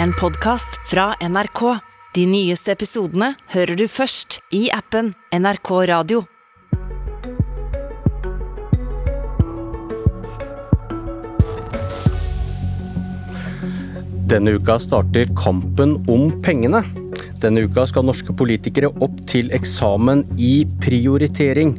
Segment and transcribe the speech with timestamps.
[0.00, 1.78] en podkast fra NRK.
[2.14, 6.22] De nyeste episodene hører du først i appen NRK Radio.
[14.32, 16.84] Denne uka starter kampen om pengene.
[17.42, 21.74] Denne uka skal norske politikere opp til eksamen i prioritering.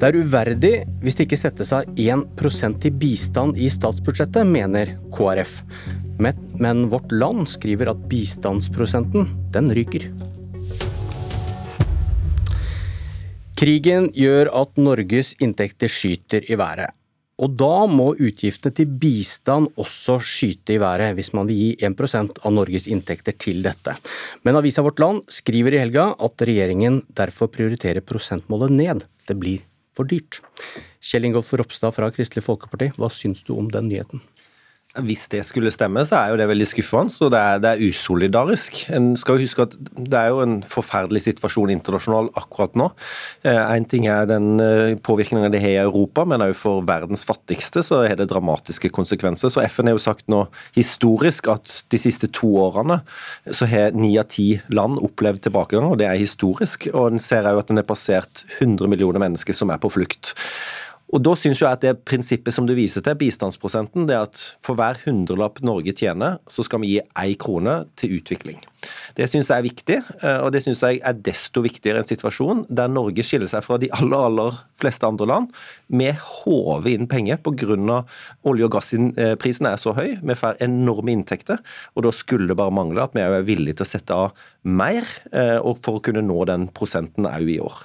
[0.00, 5.58] Det er uverdig hvis det ikke settes av 1% i bistand i statsbudsjettet, mener KrF.
[6.20, 10.10] Men, Vårt Land skriver at bistandsprosenten, den ryker.
[13.60, 16.94] Krigen gjør at Norges inntekter skyter i været.
[17.40, 22.42] Og da må utgiftene til bistand også skyte i været, hvis man vil gi 1%
[22.44, 23.96] av Norges inntekter til dette.
[24.44, 29.06] Men avisa Vårt Land skriver i helga at regjeringen derfor prioriterer prosentmålet ned.
[29.28, 29.64] Det blir
[29.96, 30.42] for dyrt.
[31.00, 34.20] Kjell Ingolf Ropstad fra Kristelig Folkeparti, hva syns du om den nyheten?
[34.98, 37.82] Hvis det skulle stemme, så er jo det veldig skuffende, og det er, det er
[37.86, 38.80] usolidarisk.
[38.90, 42.88] En skal jo huske at Det er jo en forferdelig situasjon internasjonal akkurat nå.
[43.46, 47.22] Én eh, ting er den eh, påvirkningen det har i Europa, men òg for verdens
[47.22, 49.54] fattigste så har det dramatiske konsekvenser.
[49.54, 50.42] Så FN har jo sagt nå
[50.74, 52.98] historisk at de siste to årene
[53.46, 56.90] så har ni av ti land opplevd tilbakegang, og det er historisk.
[56.90, 60.34] Og en ser òg at en har passert 100 millioner mennesker som er på flukt.
[61.10, 64.40] Og Da synes jeg at det prinsippet som du viser til, bistandsprosenten, det er at
[64.62, 68.60] for hver hundrelapp Norge tjener, så skal vi gi én krone til utvikling.
[69.18, 72.08] Det syns jeg er viktig, eh, og det syns jeg er desto viktigere i en
[72.08, 75.50] situasjon der Norge skiller seg fra de aller, aller fleste andre land.
[75.90, 78.04] Vi håver inn penger pga.
[78.44, 80.18] olje- og gassprisen er så høy.
[80.22, 81.58] Vi får enorme inntekter,
[81.94, 85.02] og da skulle det bare mangle at vi er villige til å sette av mer
[85.32, 87.84] eh, for å kunne nå den prosenten òg i år.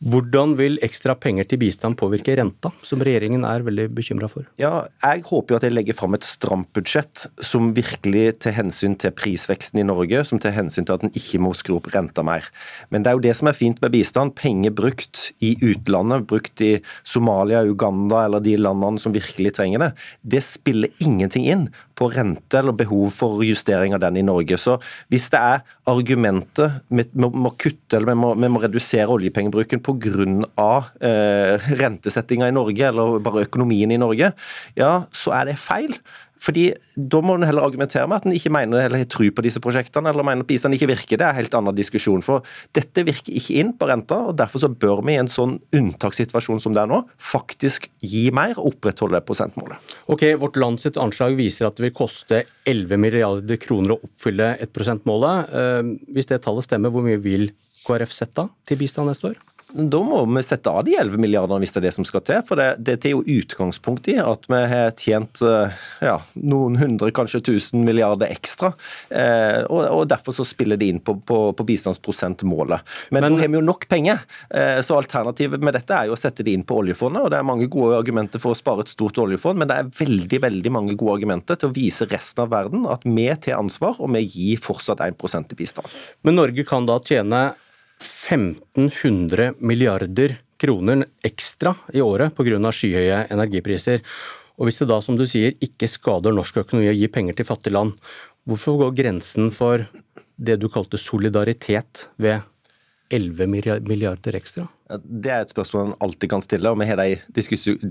[0.00, 4.46] Hvordan vil ekstra penger til bistand påvirke renta, som regjeringen er veldig bekymra for?
[4.56, 8.96] Ja, Jeg håper jo at jeg legger fram et stramt budsjett som virkelig tar hensyn
[8.96, 12.24] til prisveksten i Norge, som tar hensyn til at en ikke må skru opp renta
[12.24, 12.48] mer.
[12.88, 14.32] Men det er jo det som er fint med bistand.
[14.40, 19.92] Penger brukt i utlandet, brukt i Somalia, Uganda eller de landene som virkelig trenger det,
[20.24, 21.68] det spiller ingenting inn
[22.00, 24.56] på rente eller behov for justering av den i Norge.
[24.60, 24.78] Så
[25.12, 30.70] hvis det er argumentet vi må kutte eller vi må, vi må redusere oljepengebruken pga.
[31.04, 34.32] Eh, rentesettinga i Norge, eller bare økonomien i Norge,
[34.78, 35.94] ja, så er det feil.
[36.40, 39.44] Fordi Da må en heller argumentere med at en ikke mener eller har tro på
[39.44, 41.20] disse prosjektene, eller mener at bistand ikke virker.
[41.20, 42.22] Det er en helt annen diskusjon.
[42.24, 42.44] For
[42.76, 46.62] dette virker ikke inn på renta, og derfor så bør vi i en sånn unntakssituasjon
[46.62, 49.80] som det er nå, faktisk gi mer og opprettholde prosentmålet.
[50.12, 54.72] Ok, Vårt lands anslag viser at det vil koste 11 milliarder kroner å oppfylle 1
[54.72, 55.52] %-målet.
[55.60, 57.50] Eh, hvis det tallet stemmer, hvor mye vil
[57.86, 59.38] KrF sette av til bistand neste år?
[59.72, 62.40] Da må vi sette av de 11 milliardene hvis det er det som skal til.
[62.46, 67.10] For det, det er jo utgangspunkt i at vi har tjent eh, ja, noen hundre,
[67.14, 68.72] kanskje tusen milliarder ekstra.
[69.08, 72.86] Eh, og, og, Derfor så spiller det inn på, på, på bistandsprosentmålet.
[73.10, 76.16] Men, Men nå har vi jo nok penger, eh, så alternativet med dette er jo
[76.16, 77.22] å sette det inn på oljefondet.
[77.22, 79.94] og Det er mange gode argumenter for å spare et stort oljefond, men det er
[80.00, 84.00] veldig veldig mange gode argumenter til å vise resten av verden at vi tar ansvar,
[84.00, 85.98] og vi gir fortsatt 1 i bistand.
[86.26, 87.50] Men Norge kan da tjene
[88.30, 92.70] 1500 milliarder kroner ekstra i året pga.
[92.70, 94.00] skyhøye energipriser.
[94.58, 97.48] Og Hvis det da, som du sier, ikke skader norsk økonomi å gi penger til
[97.48, 97.96] fattige land,
[98.46, 99.86] hvorfor går grensen for
[100.36, 102.42] det du kalte solidaritet ved
[103.10, 104.68] 11 milliarder ekstra?
[104.90, 107.18] Det er et spørsmål man alltid kan stille, og vi har de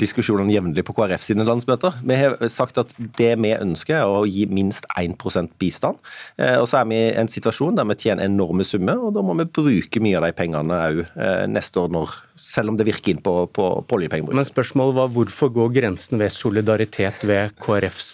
[0.01, 1.95] diskusjonene jevnlig på KrF sine landsmøter.
[2.03, 5.99] Vi har sagt at det vi ønsker er å gi minst 1% bistand.
[6.39, 9.23] Eh, og så er vi i en situasjon der vi tjener enorme summer, og da
[9.25, 12.89] må vi bruke mye av de pengene òg eh, neste år, når, selv om det
[12.89, 14.41] virker inn på, på, på oljepengebruken.
[14.41, 18.09] Men spørsmålet var hvorfor går grensen ved solidaritet ved KrFs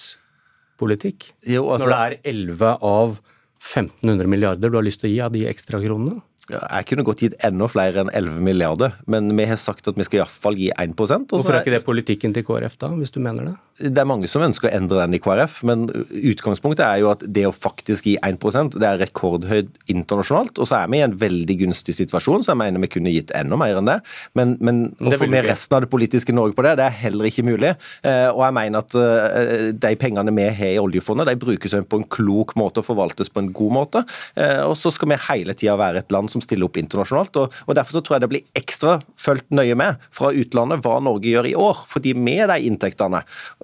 [0.81, 1.31] politikk?
[1.47, 3.17] Jo, altså, når det er 11 av
[3.65, 6.19] 1500 milliarder du har lyst til å gi av de ekstra kronene?
[6.45, 10.05] Jeg kunne godt gitt enda flere enn 11 milliarder, men vi har sagt at vi
[10.05, 13.49] skal iallfall gi 1% Hvorfor er ikke det politikken til KrF da, hvis du mener
[13.49, 13.53] det?
[13.89, 17.25] Det er mange som ønsker å endre den i KrF, men utgangspunktet er jo at
[17.25, 20.61] det å faktisk gi 1% det er rekordhøyt internasjonalt.
[20.61, 23.33] Og så er vi i en veldig gunstig situasjon, så jeg mener vi kunne gitt
[23.35, 23.97] enda mer enn det.
[24.37, 27.29] Men, men å få med resten av det politiske Norge på det, det er heller
[27.31, 27.73] ikke mulig.
[28.05, 32.01] Eh, og jeg mener at eh, de pengene vi har i oljefondet, de brukes på
[32.01, 34.05] en klok måte og forvaltes på en god måte.
[34.37, 37.39] Eh, og så skal vi hele tida være et land som stiller opp internasjonalt.
[37.41, 40.97] og, og Derfor så tror jeg det blir ekstra fulgt nøye med fra utlandet hva
[41.03, 41.83] Norge gjør i år.
[41.87, 43.23] fordi med de inntektene,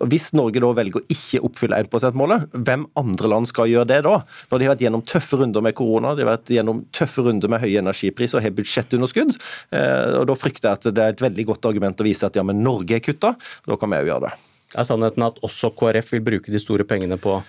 [0.10, 4.02] hvis Norge da velger å ikke oppfylle 1 %-målet, hvem andre land skal gjøre det
[4.08, 4.22] da?
[4.52, 7.52] Når de har vært gjennom tøffe runder med korona, de har vært gjennom tøffe runder
[7.52, 9.36] med høye energipriser og har budsjettunderskudd.
[9.72, 12.38] Eh, og Da frykter jeg at det er et veldig godt argument å vise at
[12.38, 13.36] ja, men Norge er kutta.
[13.68, 14.34] Da kan vi òg gjøre det.
[14.72, 17.42] Er sannheten at også KrF vil bruke de store pengene på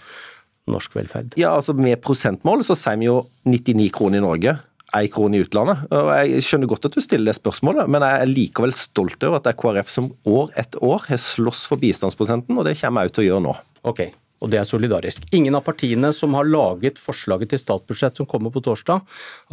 [0.70, 1.36] norsk velferd?
[1.40, 4.56] Ja, altså Med prosentmål så sier vi jo 99 kroner i Norge
[4.96, 5.84] ei krone i utlandet.
[5.94, 9.38] Og Jeg skjønner godt at du stiller det spørsmålet, men jeg er likevel stolt over
[9.38, 13.06] at det er KrF som år etter år har slåss for bistandsprosenten, og det kommer
[13.06, 13.56] jeg òg til å gjøre nå.
[13.92, 14.02] Ok,
[14.42, 15.24] og det er solidarisk.
[15.34, 19.04] Ingen av partiene som har laget forslaget til statsbudsjett som kommer på torsdag,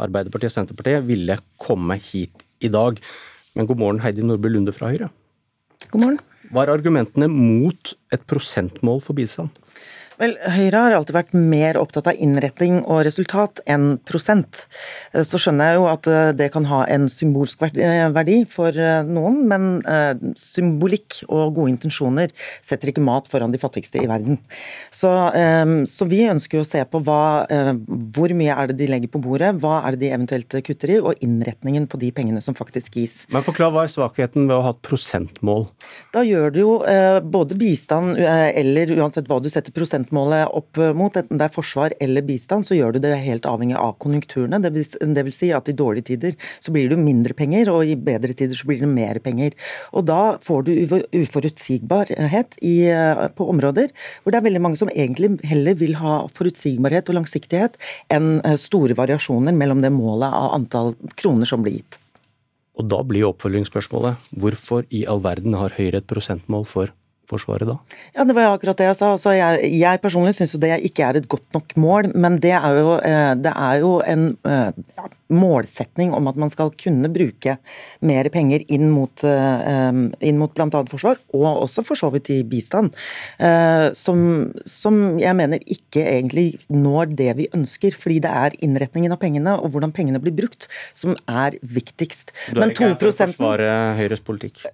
[0.02, 3.00] Arbeiderpartiet og Senterpartiet, ville komme hit i dag.
[3.56, 5.08] Men god morgen, Heidi Nordby Lunde fra Høyre.
[5.90, 6.20] God morgen.
[6.50, 9.54] Hva er argumentene mot et prosentmål for bistand?
[10.20, 14.66] Vel, Høyre har alltid vært mer opptatt av innretning og resultat enn prosent.
[15.14, 18.76] Eh, så skjønner jeg jo at eh, det kan ha en symbolsk eh, verdi for
[19.06, 19.68] noen, men
[20.36, 24.36] symbolikk og gode intensjoner setter ikke mat foran de fattigste i verden.
[24.92, 25.08] Så,
[25.88, 27.46] så vi ønsker å se på hva,
[28.14, 30.98] hvor mye er det de legger på bordet, hva er det de eventuelt kutter i,
[31.00, 33.16] og innretningen på de pengene som faktisk gis.
[33.32, 35.68] Men Forklar hva er svakheten ved å ha et prosentmål?
[36.14, 36.74] Da gjør du jo
[37.32, 41.94] både bistand eller uansett hva du setter prosent prosentmålet opp mot, enten det er forsvar
[42.00, 44.60] eller bistand, så gjør du det helt avhengig av konjunkturene.
[44.60, 47.84] Det vil, det vil si at i dårlige tider så blir det mindre penger, og
[47.84, 49.54] i bedre tider så blir det mer penger.
[49.92, 50.72] Og da får du
[51.14, 52.90] uforutsigbarhet i,
[53.36, 53.90] på områder
[54.22, 57.76] hvor det er veldig mange som egentlig heller vil ha forutsigbarhet og langsiktighet
[58.10, 61.98] enn eh, store variasjoner mellom det målet av antall kroner som blir gitt.
[62.78, 66.94] Og da blir oppfølgingsspørsmålet hvorfor i all verden har Høyre et prosentmål for
[67.30, 67.76] Forsvaret da?
[68.14, 69.12] Ja, Det var jo akkurat det jeg sa.
[69.14, 72.10] Altså, jeg, jeg, personlig syns det ikke er et godt nok mål.
[72.18, 76.50] Men det er jo, eh, det er jo en eh, ja, målsetning om at man
[76.50, 77.56] skal kunne bruke
[78.06, 80.82] mer penger inn mot, eh, inn mot bl.a.
[80.90, 82.96] forsvar, og også for så vidt i bistand.
[83.96, 84.20] Som,
[84.68, 87.94] som jeg mener ikke egentlig når det vi ønsker.
[87.96, 90.66] Fordi det er innretningen av pengene og hvordan pengene blir brukt
[90.96, 92.32] som er viktigst.
[92.54, 94.64] Du er ikke her for å forsvare Høyres politikk?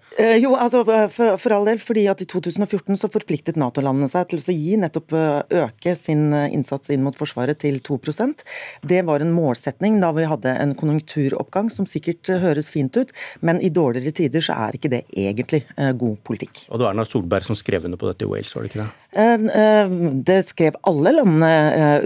[0.40, 1.80] Jo, altså for, for all del.
[1.82, 6.30] fordi at i 2014 så forpliktet Nato-landene seg til å gi nettopp eh, øke sin
[6.36, 8.44] eh, innsats inn mot Forsvaret til 2%
[8.86, 13.12] Det var en målsetning da vi hadde en konjunkturoppgang som sikkert eh, høres fint ut,
[13.46, 15.62] men i dårligere tider så er ikke det egentlig
[15.98, 16.66] god politikk.
[16.70, 18.84] Og det var Erna Solberg som skrev under på dette i Wales, var det ikke
[18.84, 20.22] det?
[20.28, 21.50] Det skrev alle landene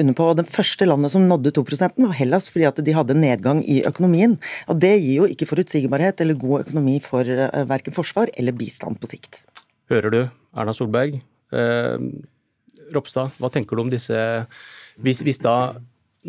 [0.01, 0.29] under på.
[0.31, 3.81] og Det første landet som nådde 2% var Hellas, fordi at de hadde nedgang i
[3.89, 4.37] økonomien.
[4.71, 7.27] Og Det gir jo ikke forutsigbarhet eller god økonomi for
[7.71, 9.43] verken forsvar eller bistand på sikt.
[9.91, 10.21] Hører du,
[10.55, 11.19] Erna Solberg?
[11.51, 11.99] Eh,
[12.95, 14.17] Ropstad, hva tenker du om disse
[15.01, 15.75] hvis, hvis, da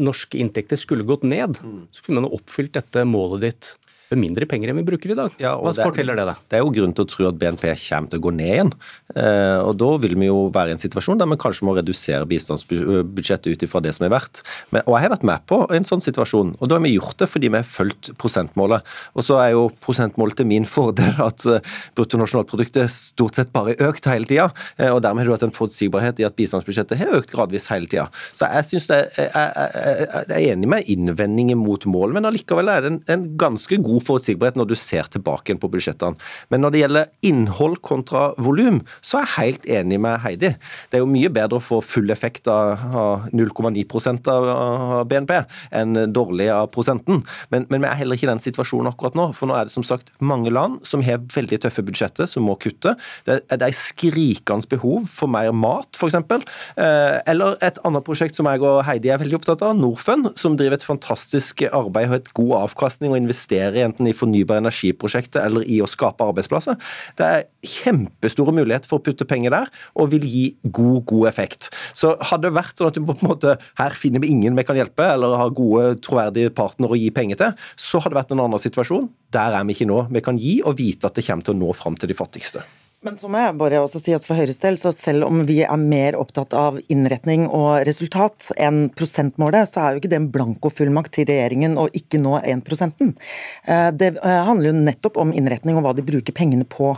[0.02, 1.58] norske inntekter skulle gått ned,
[1.92, 3.72] så kunne man oppfylt dette målet ditt
[4.20, 5.36] mindre penger enn vi bruker i dag.
[5.42, 6.40] Ja, Hva forteller det deg?
[6.52, 8.72] Det er jo grunn til å tro at BNP kommer til å gå ned igjen.
[9.16, 12.28] Eh, og Da vil vi jo være i en situasjon der vi kanskje må redusere
[12.30, 14.44] bistandsbudsjettet ut ifra det som er verdt.
[14.72, 17.18] Men, og jeg har vært med på en sånn situasjon, og da har vi gjort
[17.22, 18.88] det fordi vi har fulgt prosentmålet.
[19.16, 21.60] Og så er jo prosentmålet til min fordel at uh,
[21.98, 25.56] bruttonasjonalproduktet stort sett bare er økt hele tida, uh, og dermed har du hatt en
[25.56, 28.08] forutsigbarhet i at bistandsbudsjettet har økt gradvis hele tida.
[28.36, 32.28] Så jeg synes det er, jeg, jeg, jeg er enig med innvendinger mot mål, men
[32.30, 36.18] allikevel er det en, en ganske god god forutsigbarhet når du ser tilbake på budsjettene.
[36.50, 40.54] Men når det gjelder innhold kontra volum, så er jeg helt enig med Heidi.
[40.90, 45.34] Det er jo mye bedre å få full effekt av 0,9% av BNP
[45.78, 47.22] enn dårlig av prosenten.
[47.52, 49.30] Men, men vi er heller ikke i den situasjonen akkurat nå.
[49.38, 52.58] For nå er det som sagt mange land som har veldig tøffe budsjetter, som må
[52.62, 52.96] kutte.
[53.28, 56.18] Det er, det er skrikende behov for mer mat, f.eks.
[56.22, 60.56] Eh, eller et annet prosjekt som jeg og Heidi er veldig opptatt av, Norfund, som
[60.60, 65.42] driver et fantastisk arbeid og et god avkastning og investerer i enten i fornybar energiprosjektet
[65.44, 66.80] eller i å skape arbeidsplasser.
[67.20, 71.70] Det er kjempestore muligheter for å putte penger der, og vil gi god, god effekt.
[71.98, 74.80] Så hadde det vært sånn at på en måte, her finner vi ingen vi kan
[74.80, 78.46] hjelpe, eller har gode, troverdige partnere å gi penger til, så hadde det vært en
[78.48, 79.10] annen situasjon.
[79.34, 80.06] Der er vi ikke nå.
[80.12, 82.66] Vi kan gi og vite at det kommer til å nå fram til de fattigste.
[83.02, 85.56] Men så må jeg bare også si at for Høyres del, så selv om vi
[85.66, 90.28] er mer opptatt av innretning og resultat enn prosentmålet, så er jo ikke det en
[90.30, 95.80] blankofullmakt til regjeringen å ikke nå 1 eh, Det eh, handler jo nettopp om innretning
[95.80, 96.92] og hva de bruker pengene på.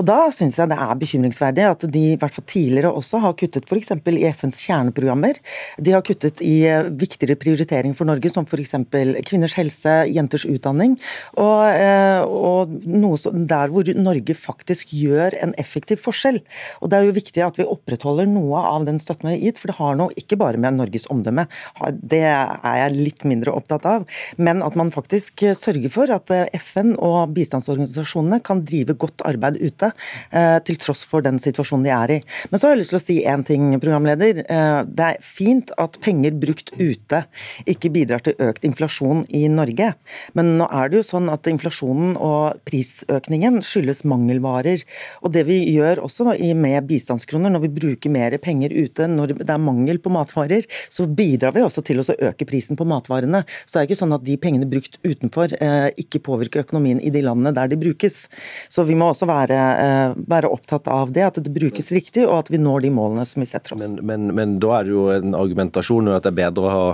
[0.00, 3.36] Og Da syns jeg det er bekymringsverdig at de i hvert fall tidligere også har
[3.44, 3.92] kuttet f.eks.
[4.16, 5.42] i FNs kjerneprogrammer.
[5.76, 8.78] De har kuttet i eh, viktigere prioritering for Norge, som f.eks.
[9.28, 10.96] kvinners helse, jenters utdanning,
[11.36, 11.68] og,
[12.24, 16.40] og noe der hvor Norge faktisk gjør en en effektiv forskjell.
[16.80, 19.60] Og Det er jo viktig at vi opprettholder noe av den støtten vi har gitt,
[19.60, 21.46] for det har noe ikke bare med Norges omdømme,
[21.90, 24.06] det er jeg litt mindre opptatt av,
[24.40, 29.58] men at man faktisk sørger for at eh, FN og bistandsorganisasjonene kan drive godt arbeid
[29.60, 29.92] ute,
[30.30, 32.18] eh, til tross for den situasjonen de er i.
[32.50, 34.42] Men så har jeg lyst til å si én ting, programleder.
[34.44, 37.22] Eh, det er fint at penger brukt ute
[37.70, 39.92] ikke bidrar til økt inflasjon i Norge,
[40.38, 44.84] men nå er det jo sånn at inflasjonen og prisøkningen skyldes mangelvarer.
[45.22, 49.34] og det det vi gjør også med bistandskroner, når vi bruker mer penger ute, når
[49.40, 53.42] det er mangel på matvarer, så bidrar vi også til å øke prisen på matvarene.
[53.64, 57.12] Så det er ikke sånn at de pengene brukt utenfor eh, ikke påvirker økonomien i
[57.12, 58.22] de landene der de brukes.
[58.70, 62.42] Så vi må også være, eh, være opptatt av det, at det brukes riktig, og
[62.42, 63.82] at vi når de målene som vi setter oss.
[63.82, 66.90] Men, men, men da er det jo en argumentasjon at det er bedre å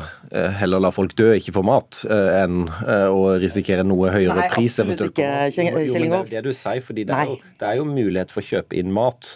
[0.61, 4.77] heller la folk dø, ikke få mat, enn å risikere noe høyere Nei, pris.
[4.77, 6.31] Absolutt ikke, Kjell Ingolf.
[6.31, 8.51] Det er det du sier, fordi det er, jo, det er, jo, mulighet for å
[8.51, 9.33] kjøpe inn mat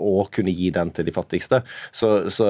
[0.00, 1.62] og kunne gi den til de fattigste.
[1.94, 2.48] Så, så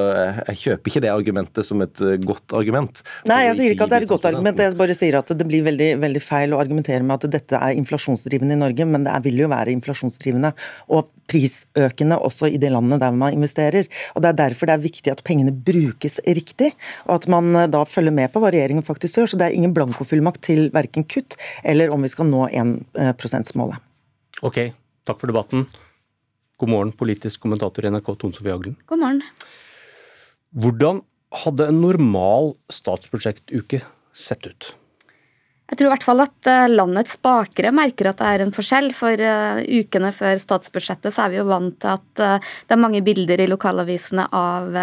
[0.48, 3.02] jeg kjøper ikke det argumentet som et godt argument.
[3.28, 4.62] Nei, jeg sier ikke at det er et godt argument.
[4.62, 7.78] Jeg bare sier at det blir veldig, veldig feil å argumentere med at dette er
[7.80, 10.52] inflasjonsdrivende i Norge, men det vil jo være inflasjonsdrivende
[10.94, 13.88] og prisøkende også i de landene der man investerer.
[14.14, 16.72] Og Det er derfor det er viktig at pengene brukes riktig,
[17.06, 19.32] og at man eh, da følger med på hva regjeringen faktisk gjør.
[19.32, 23.80] Så det er ingen blankofullmakt til verken kutt eller om vi skal nå 1 %-målet.
[24.42, 24.58] Ok,
[25.08, 25.66] takk for debatten.
[26.62, 28.76] God morgen, politisk kommentator i NRK Tone Sofie Aglen.
[28.86, 29.24] God morgen.
[30.52, 31.02] Hvordan
[31.42, 33.82] hadde en normal statsbudsjettuke
[34.12, 34.72] sett ut?
[35.72, 38.90] Jeg tror i hvert fall at eh, landets bakere merker at det er en forskjell.
[38.92, 42.82] For uh, ukene før statsbudsjettet så er vi jo vant til at uh, det er
[42.82, 44.76] mange bilder i lokalavisene av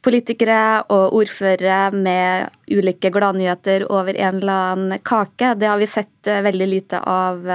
[0.00, 5.54] politikere og ordførere med ulike gladnyheter over en eller annen kake.
[5.60, 7.48] Det har vi sett veldig lite av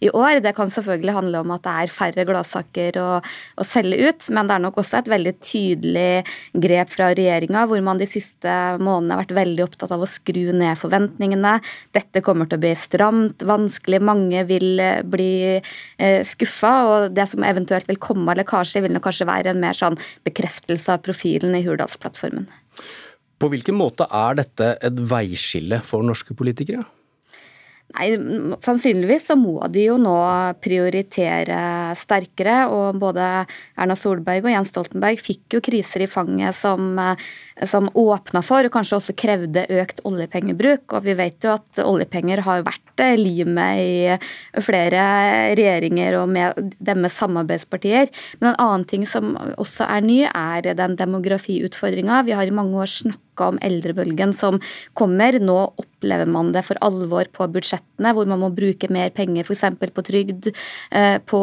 [0.00, 0.38] i år.
[0.40, 4.48] Det kan selvfølgelig handle om at det er færre gladsaker å, å selge ut, men
[4.48, 6.22] det er nok også et veldig tydelig
[6.56, 10.52] grep fra regjeringa, hvor man de siste månedene har vært veldig opptatt av å skru
[10.56, 11.58] ned forventningene.
[11.96, 16.72] Dette kommer til å bli stramt, vanskelig, mange vil eh, bli eh, skuffa.
[16.88, 19.98] Og det som eventuelt vil komme av lekkasje, vil nok kanskje være en mer sånn
[20.28, 22.48] bekreftelse av profilen i Hurdalsplattformen.
[23.38, 26.82] På hvilken måte er dette et veiskille for norske politikere?
[27.96, 28.08] Nei,
[28.60, 30.16] Sannsynligvis så må de jo nå
[30.60, 32.66] prioritere sterkere.
[32.68, 33.24] og Både
[33.80, 37.00] Erna Solberg og Jens Stoltenberg fikk jo kriser i fanget som,
[37.64, 40.92] som åpna for, og kanskje også krevde økt oljepengebruk.
[40.92, 42.84] og Vi vet jo at oljepenger har vært
[43.16, 45.02] limet i flere
[45.56, 48.12] regjeringer og med deres samarbeidspartier.
[48.42, 52.20] Men en annen ting som også er ny, er den demografiutfordringa.
[52.28, 54.60] Vi har i mange år snakka om eldrebølgen som
[54.98, 55.40] kommer.
[55.40, 55.62] Nå
[55.98, 59.64] opplever man det for alvor på budsjettene, hvor man må bruke mer penger f.eks.
[59.78, 60.50] på trygd
[60.94, 61.40] eh, på,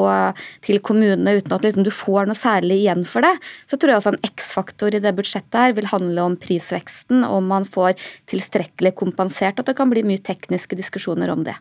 [0.66, 3.36] til kommunene uten at liksom, du får noe særlig igjen for det.
[3.68, 7.52] Så tror jeg også en X-faktor i det budsjettet her vil handle om prisveksten, om
[7.52, 8.00] man får
[8.32, 9.60] tilstrekkelig kompensert.
[9.60, 11.58] At det kan bli mye tekniske diskusjoner om det.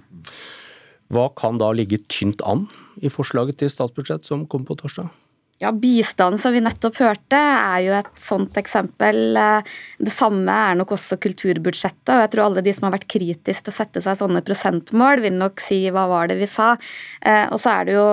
[1.13, 2.65] Hva kan da ligge tynt an
[3.03, 5.11] i forslaget til statsbudsjett som kommer på torsdag?
[5.65, 9.33] Ja, Bistand, som vi nettopp hørte, er jo et sånt eksempel.
[9.33, 12.11] Det samme er nok også kulturbudsjettet.
[12.13, 15.23] og jeg tror Alle de som har vært kritiske til å sette seg sånne prosentmål,
[15.25, 16.75] vil nok si hva var det vi sa.
[17.25, 18.05] Eh, og så er det jo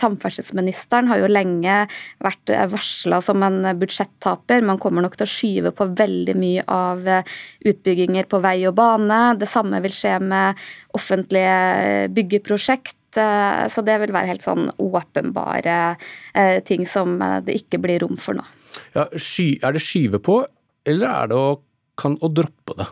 [0.00, 1.76] Samferdselsministeren har jo lenge
[2.24, 4.64] vært varsla som en budsjettaper.
[4.64, 9.36] Man kommer nok til å skyve på veldig mye av utbygginger på vei og bane.
[9.36, 10.64] Det samme vil skje med
[10.96, 12.96] offentlige byggeprosjekt.
[13.20, 15.78] Eh, så det vil være helt sånn åpenbare
[16.34, 18.44] eh, ting som eh, det ikke blir rom for nå.
[18.96, 20.42] Ja, er det skyve på,
[20.86, 21.48] eller er det å,
[22.00, 22.90] kan, å droppe det?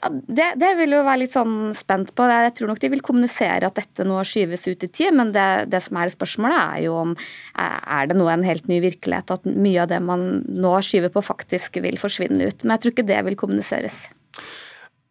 [0.00, 2.24] Ja, det, det, vil jo være litt sånn spent på.
[2.24, 5.48] Jeg tror nok de vil kommunisere at dette nå skyves ut i tid, men det,
[5.72, 7.12] det som er spørsmålet, er jo om
[7.60, 11.24] er det nå en helt ny virkelighet, at mye av det man nå skyver på,
[11.26, 12.64] faktisk vil forsvinne ut.
[12.64, 14.06] Men jeg tror ikke det vil kommuniseres.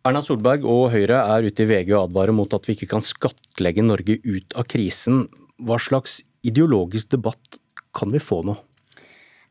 [0.08, 3.04] Erna Solberg og Høyre er ute i VG og advarer mot at vi ikke kan
[3.04, 5.26] skattlegge Norge ut av krisen.
[5.60, 7.60] Hva slags ideologisk debatt
[7.96, 8.56] kan vi få nå?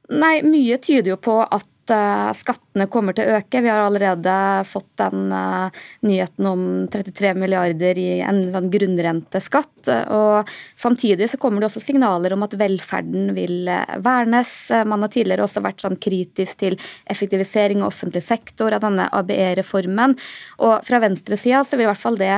[0.09, 3.62] Nei, Mye tyder jo på at Eh, skattene kommer til å øke.
[3.64, 4.33] Vi har allerede
[4.68, 5.68] fått den uh,
[6.07, 9.90] nyheten om 33 milliarder i en, en grunnrenteskatt.
[10.14, 14.52] og Samtidig så kommer det også signaler om at velferden vil uh, vernes.
[14.88, 16.78] Man har tidligere også vært sånn kritisk til
[17.11, 20.16] effektivisering av offentlig sektor, av denne ABE-reformen.
[20.62, 22.35] Og Fra venstresida så vil i hvert fall det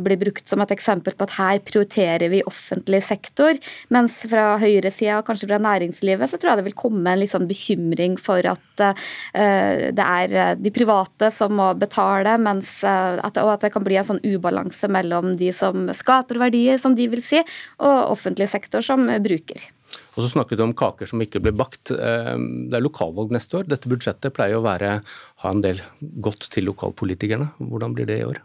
[0.00, 3.58] bli brukt som et eksempel på at her prioriterer vi offentlig sektor.
[3.94, 8.16] Mens fra høyresida, kanskje fra næringslivet, så tror jeg det vil komme en liksom bekymring
[8.20, 13.66] for at Eh, det er eh, de private som må betale, eh, at, og at
[13.66, 17.42] det kan bli en sånn ubalanse mellom de som skaper verdier, som de vil si,
[17.78, 19.70] og offentlig sektor som bruker.
[20.14, 21.90] Og så snakket du om kaker som ikke ble bakt.
[21.90, 23.66] Det er lokalvalg neste år.
[23.70, 25.00] Dette budsjettet pleier å være,
[25.42, 25.82] ha en del
[26.22, 27.50] godt til lokalpolitikerne.
[27.58, 28.38] Hvordan blir det i år?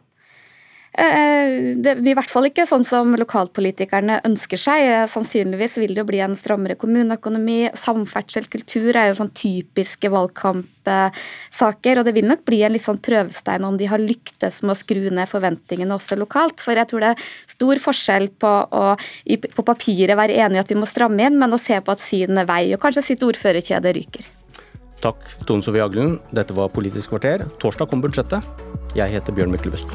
[0.96, 4.84] Det blir i hvert fall ikke sånn som lokalpolitikerne ønsker seg.
[5.12, 7.72] Sannsynligvis vil det jo bli en strammere kommuneøkonomi.
[7.76, 12.00] Samferdsel, kultur er jo sånn typiske valgkampsaker.
[12.00, 14.80] Og det vil nok bli en litt sånn prøvestein om de har lyktes med å
[14.80, 16.64] skru ned forventningene også lokalt.
[16.64, 20.72] For jeg tror det er stor forskjell på å på papiret være enig i at
[20.72, 23.96] vi må stramme inn, men å se på at sin vei og kanskje sitt ordførerkjede
[24.00, 24.32] ryker.
[25.04, 26.16] Takk, Tone Sofie Aglen.
[26.34, 27.44] Dette var Politisk kvarter.
[27.62, 28.48] Torsdag kom budsjettet.
[28.96, 29.92] Jeg heter Bjørn Myklebust.